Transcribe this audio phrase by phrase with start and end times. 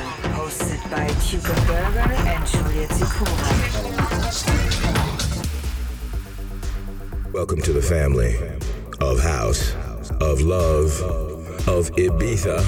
[0.00, 3.30] Hosted by Tube & Berger and Juliet Sikora.
[7.32, 8.36] Welcome to the family
[9.00, 9.72] of house,
[10.20, 11.00] of love,
[11.68, 12.60] of Ibiza.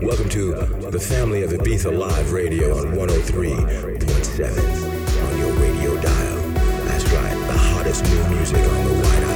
[0.00, 0.54] Welcome to
[0.90, 6.36] the family of Ibiza Live Radio on 103.7 on your radio dial.
[6.86, 9.27] That's right, the hottest new music on the White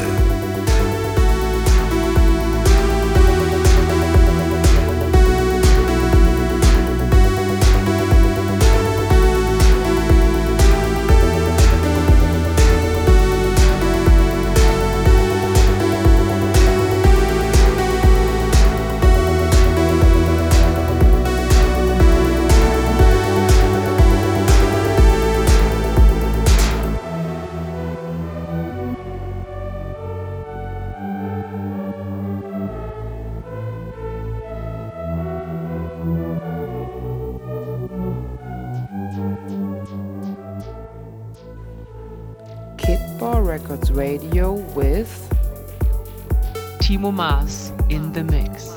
[47.02, 48.76] Timo Maas in the mix.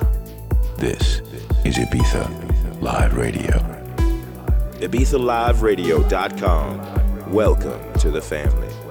[0.78, 1.22] This
[1.64, 3.60] is Ibiza Live Radio.
[4.80, 7.32] IbizaLiveRadio.com.
[7.32, 8.85] Welcome to the family.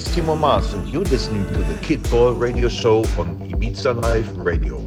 [0.00, 4.79] Is Timo Maas, and you're listening to the Kittball Radio Show on Ibiza Live Radio.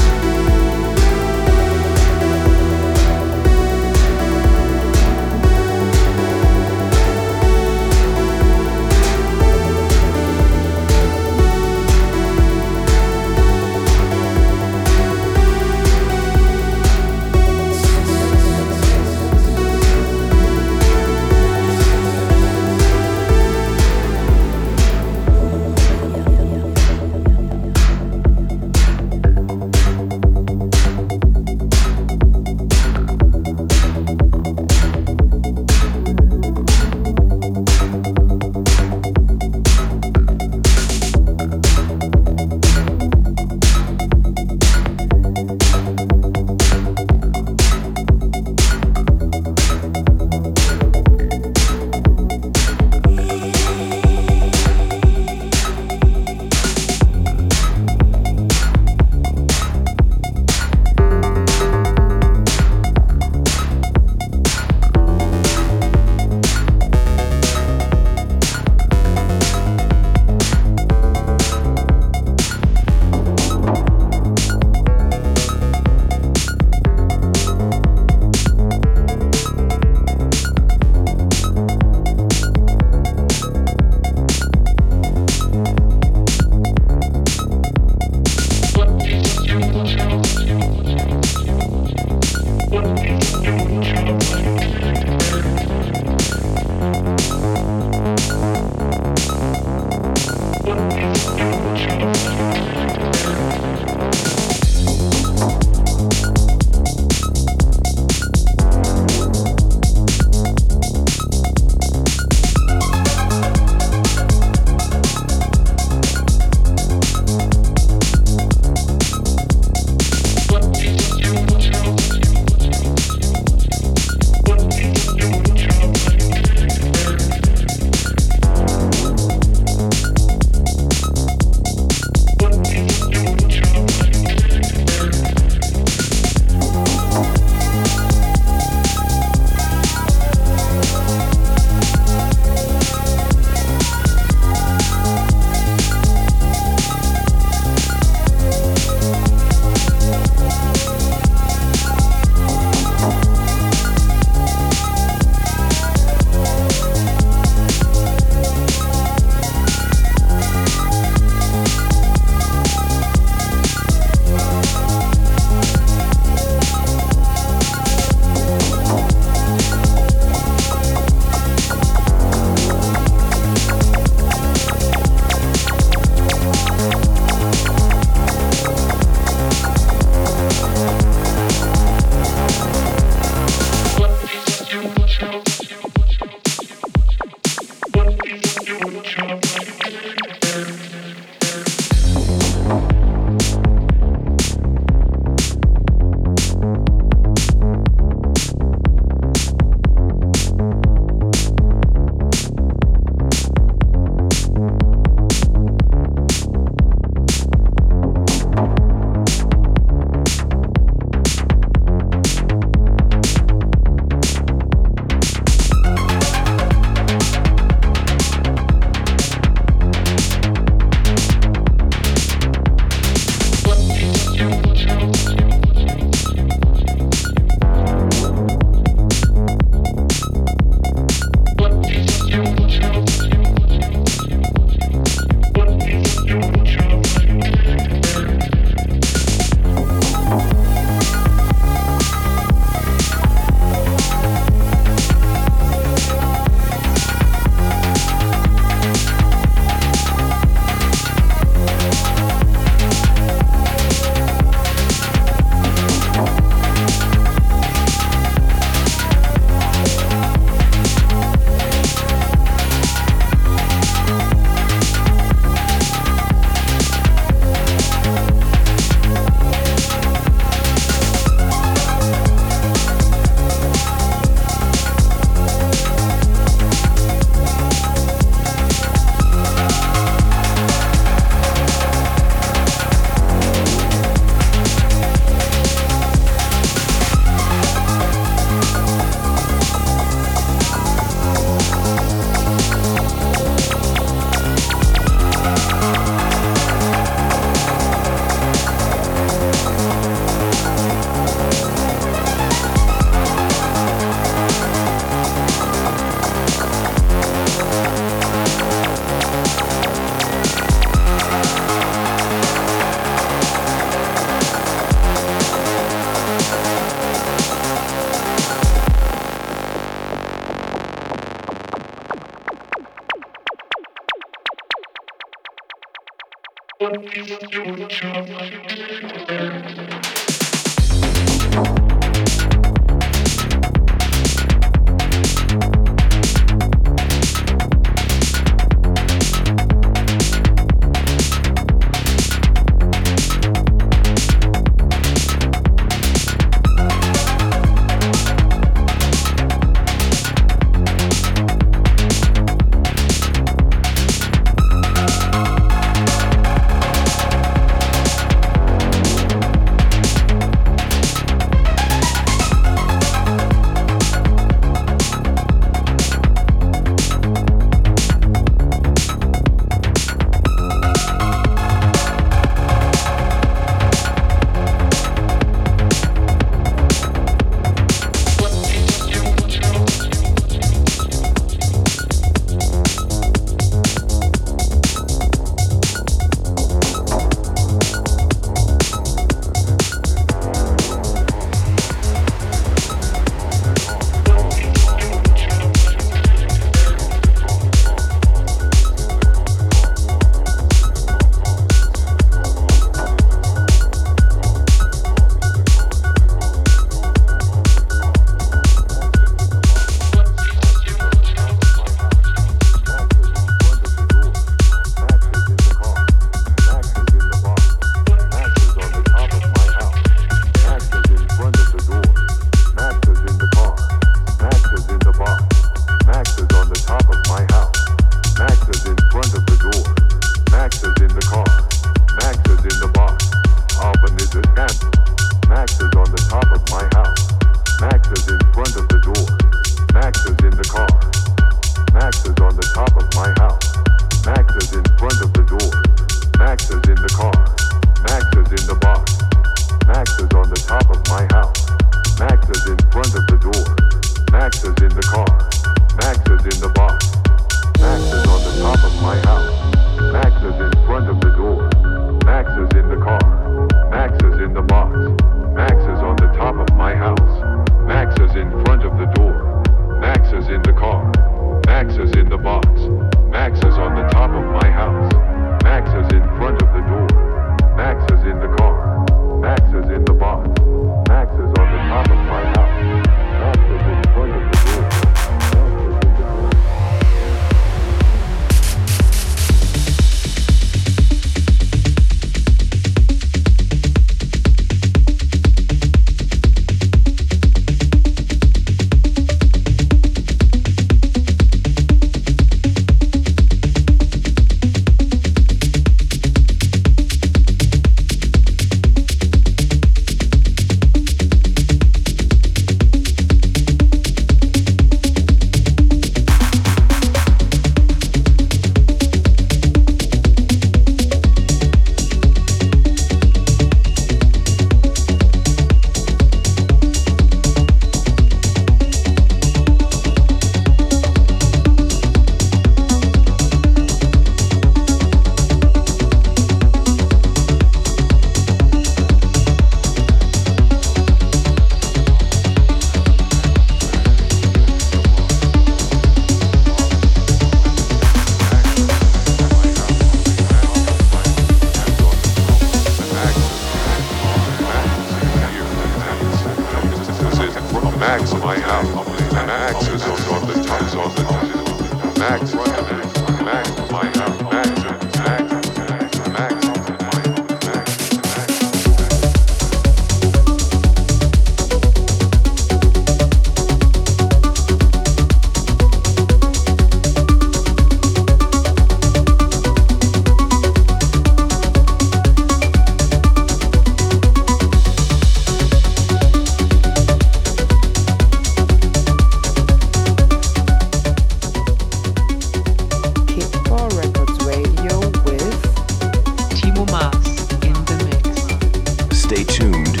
[599.31, 600.00] Stay tuned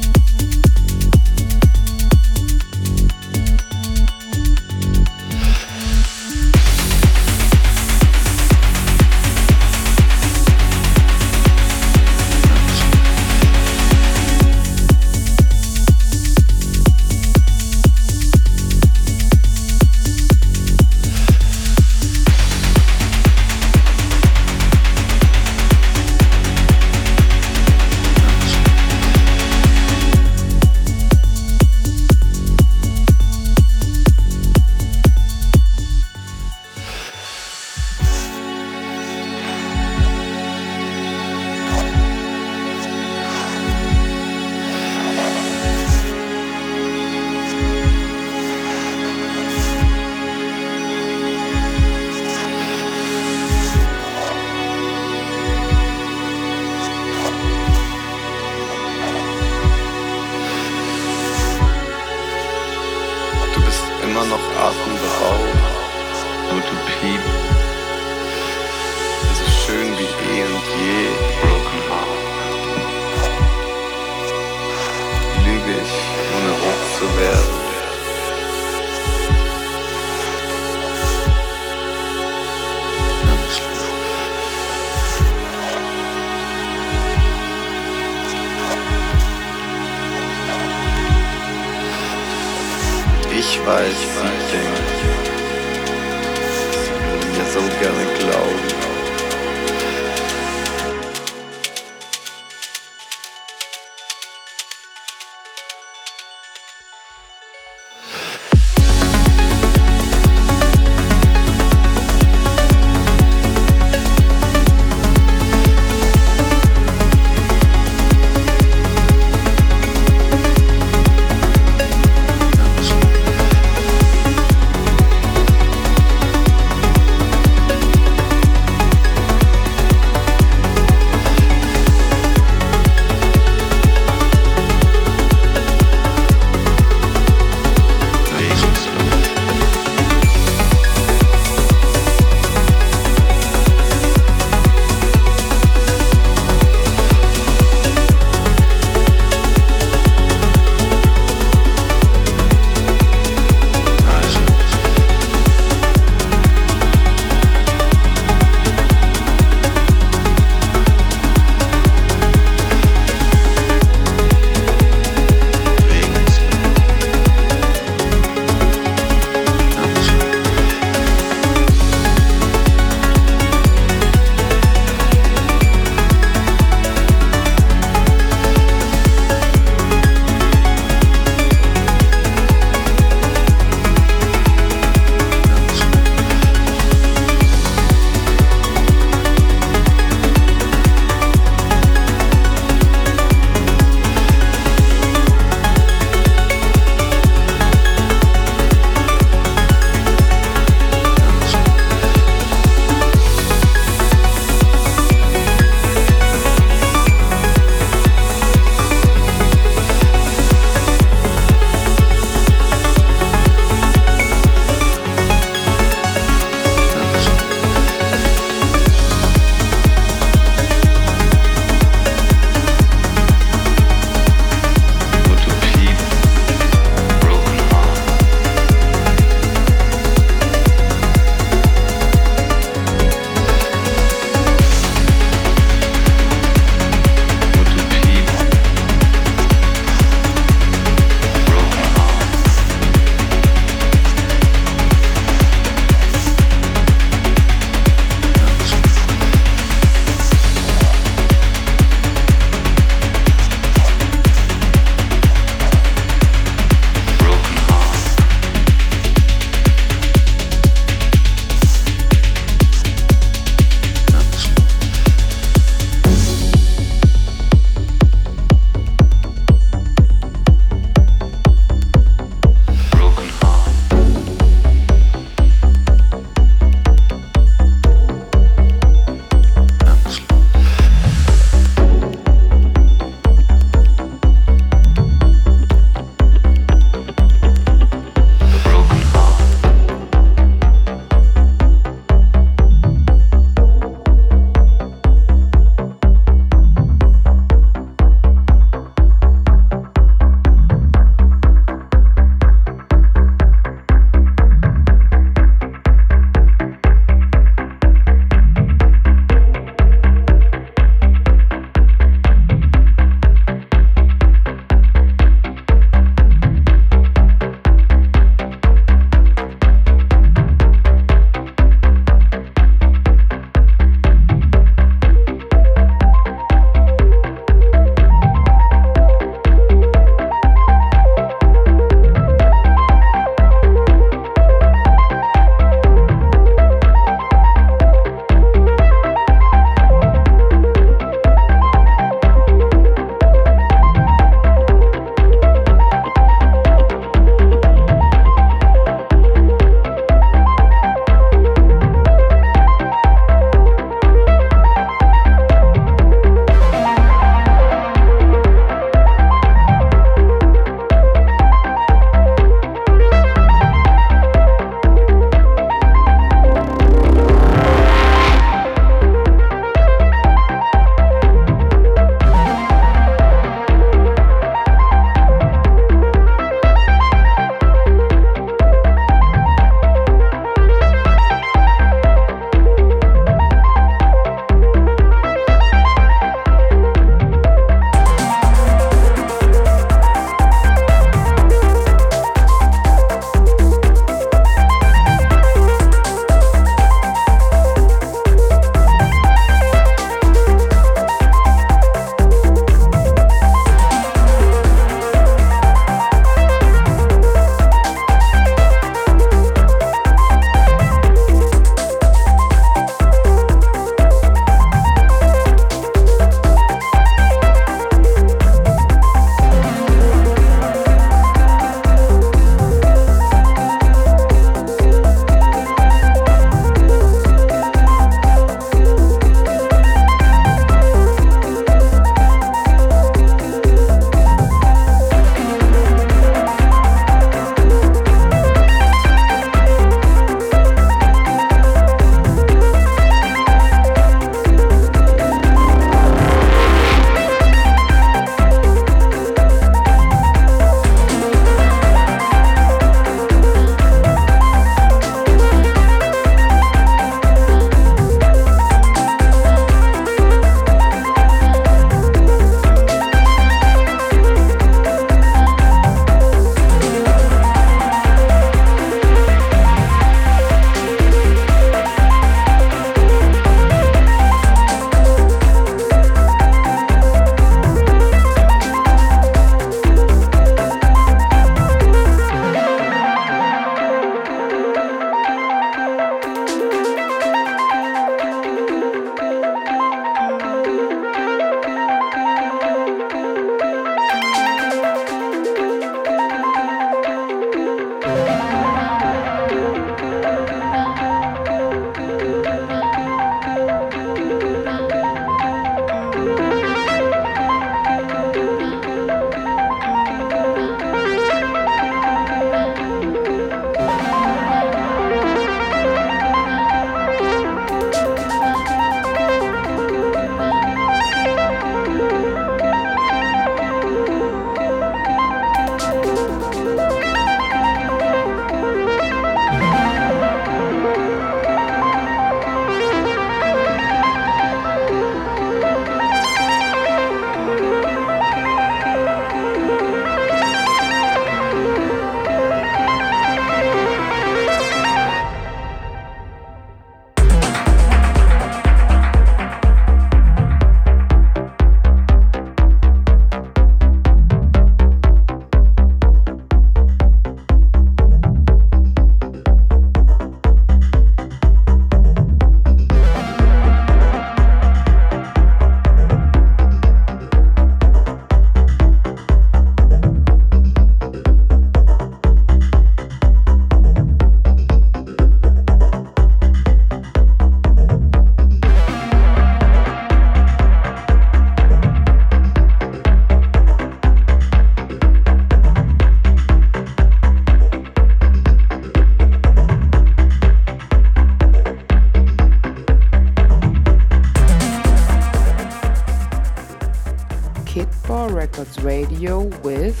[599.20, 600.00] Radio with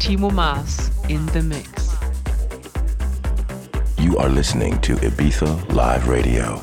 [0.00, 1.94] Timo Maas in the mix.
[3.98, 6.60] You are listening to Ibiza Live Radio.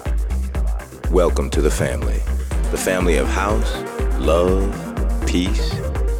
[1.10, 2.20] Welcome to the family.
[2.72, 3.74] The family of house,
[4.20, 4.76] love,
[5.26, 5.74] peace,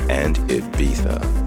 [0.08, 1.43] and Ibiza.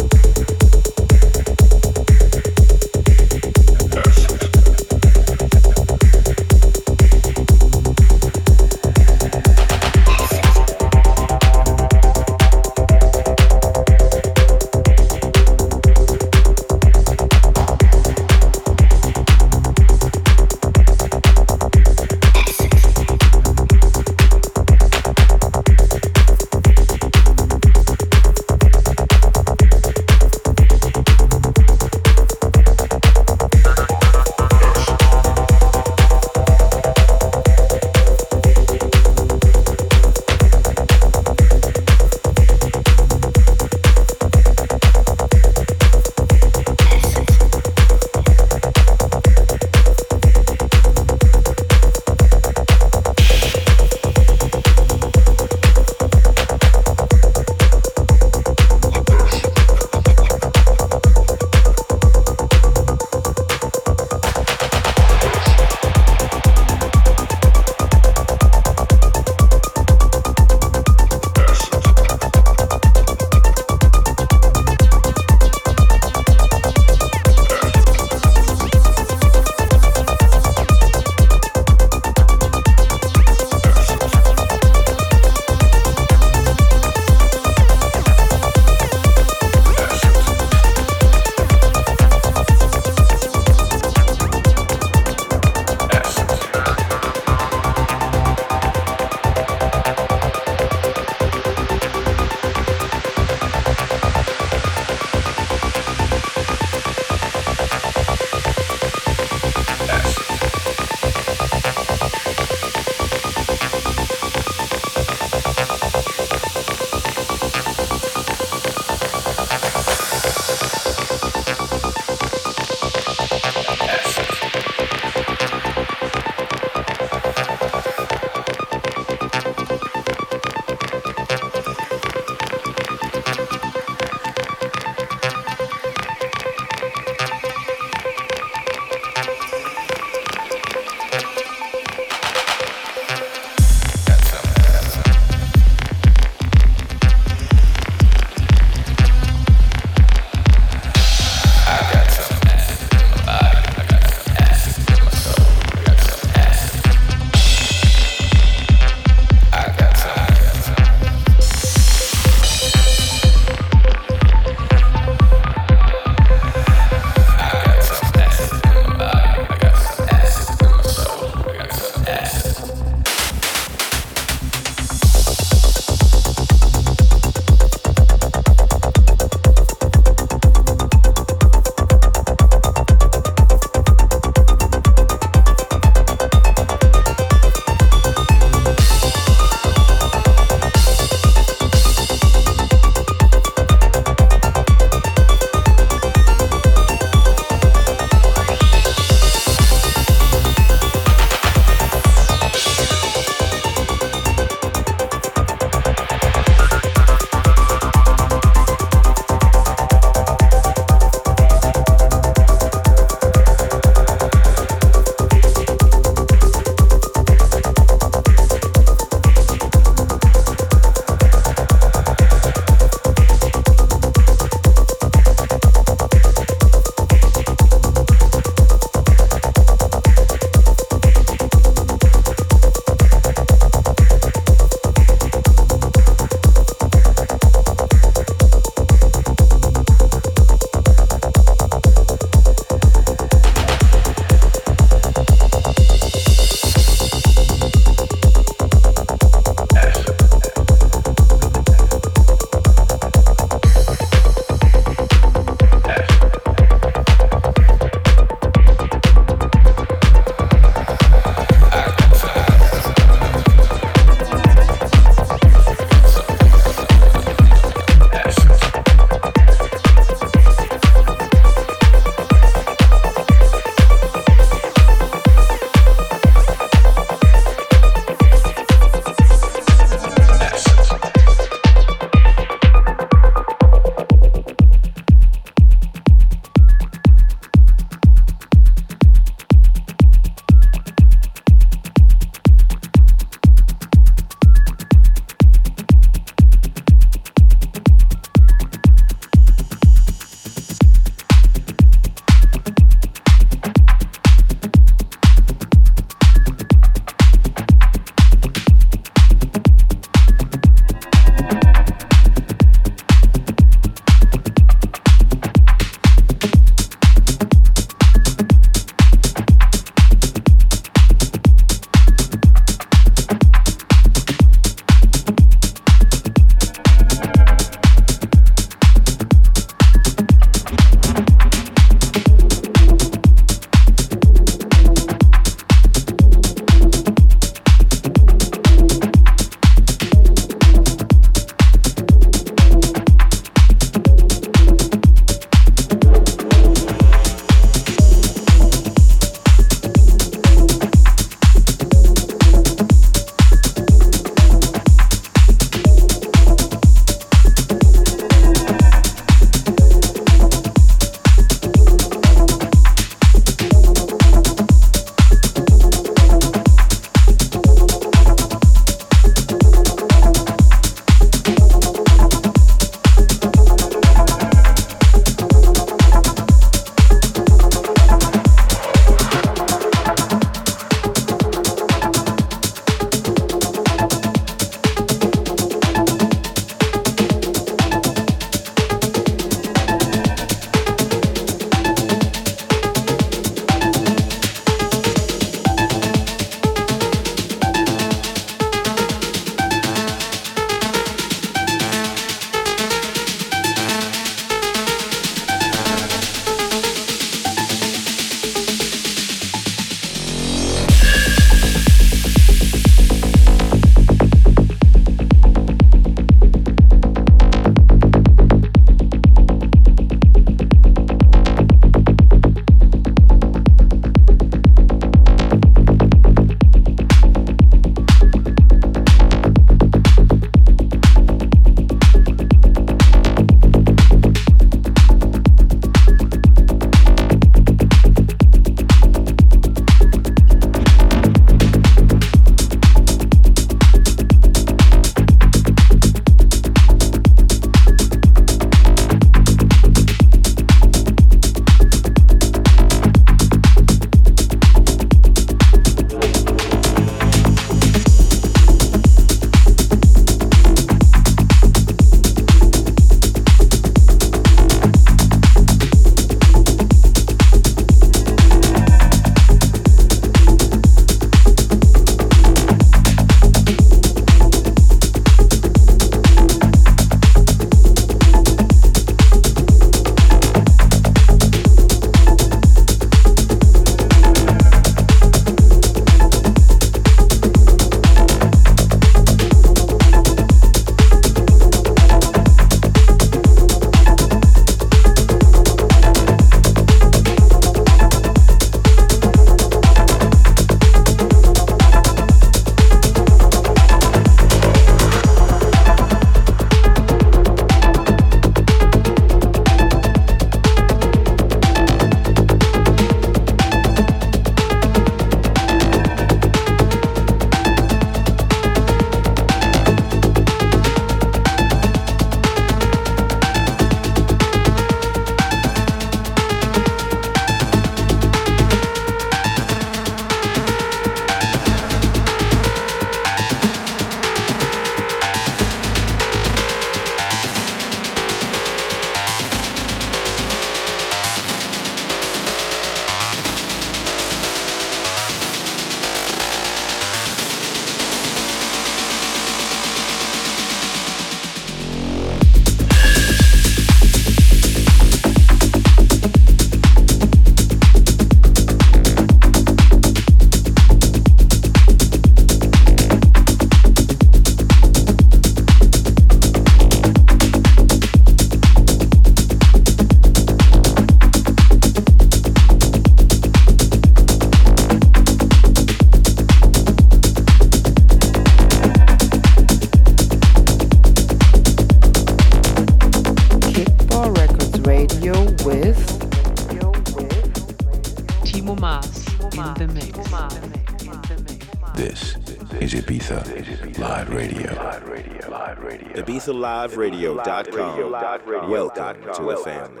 [596.41, 598.69] IbizaLiveRadio.com.
[598.69, 600.00] Welcome to the family.